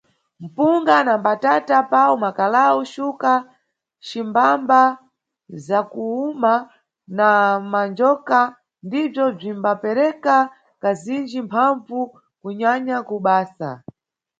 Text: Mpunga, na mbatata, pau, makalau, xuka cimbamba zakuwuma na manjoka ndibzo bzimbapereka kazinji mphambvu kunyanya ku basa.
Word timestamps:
Mpunga, 0.43 0.95
na 1.07 1.13
mbatata, 1.19 1.77
pau, 1.91 2.13
makalau, 2.23 2.77
xuka 2.91 3.33
cimbamba 4.07 4.81
zakuwuma 5.65 6.53
na 7.17 7.27
manjoka 7.71 8.39
ndibzo 8.85 9.25
bzimbapereka 9.37 10.35
kazinji 10.81 11.39
mphambvu 11.45 11.99
kunyanya 12.41 12.97
ku 13.07 13.15
basa. 13.25 13.69